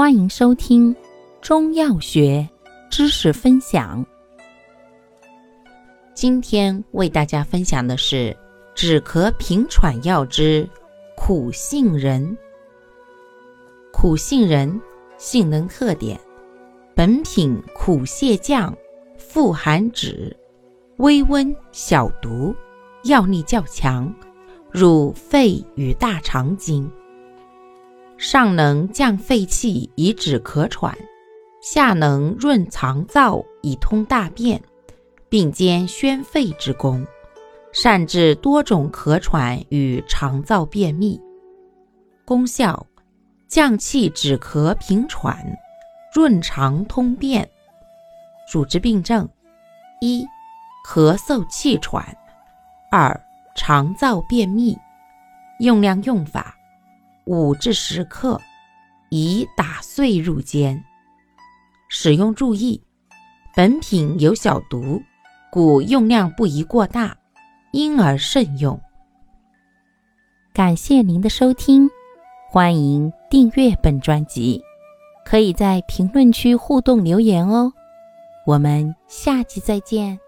[0.00, 0.96] 欢迎收听
[1.42, 2.48] 中药学
[2.90, 4.02] 知识分享。
[6.14, 8.34] 今天为大家分享的是
[8.74, 10.66] 止咳平喘药之
[11.18, 12.34] 苦杏仁。
[13.92, 14.80] 苦杏仁
[15.18, 16.18] 性能特点：
[16.94, 18.74] 本品苦泻降，
[19.18, 20.34] 富含酯，
[20.96, 22.54] 微温小毒，
[23.04, 24.10] 药力较强，
[24.70, 26.90] 入肺与大肠经。
[28.20, 30.94] 上能降肺气以止咳喘，
[31.62, 34.60] 下能润肠燥以通大便，
[35.30, 37.06] 并兼宣肺之功，
[37.72, 41.18] 善治多种咳喘与肠燥便秘。
[42.26, 42.86] 功效：
[43.48, 45.38] 降气止咳平喘，
[46.14, 47.48] 润肠通便。
[48.52, 49.26] 主治病症：
[50.02, 50.26] 一、
[50.86, 52.04] 咳嗽气喘；
[52.90, 53.18] 二、
[53.56, 54.76] 肠燥便秘。
[55.60, 56.54] 用量用法。
[57.30, 58.40] 五至十克，
[59.10, 60.82] 宜打碎入煎。
[61.88, 62.82] 使用注意：
[63.54, 65.00] 本品有小毒，
[65.48, 67.16] 故用量不宜过大，
[67.70, 68.80] 因而慎用。
[70.52, 71.88] 感谢您的收听，
[72.48, 74.60] 欢迎订阅本专辑，
[75.24, 77.72] 可以在评论区互动留言哦。
[78.44, 80.18] 我们下期再见。